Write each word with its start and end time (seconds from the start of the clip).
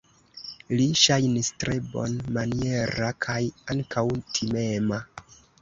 Li 0.79 0.87
ŝajnis 1.01 1.51
tre 1.63 1.77
bonmaniera 1.91 3.13
kaj 3.27 3.39
ankaŭ 3.75 4.09
timema. 4.39 5.03